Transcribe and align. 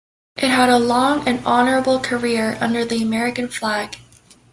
It 0.37 0.49
had 0.49 0.69
a 0.69 0.79
long 0.79 1.27
and 1.27 1.45
honorable 1.45 1.99
career 1.99 2.57
under 2.59 2.83
the 2.83 3.03
American 3.03 3.47
flag. 3.47 3.97